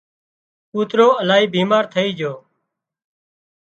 ڪوترو 0.71 1.07
الاهي 1.21 1.45
بيمار 1.53 1.83
ٿئي 1.93 2.09
جھو 2.19 2.33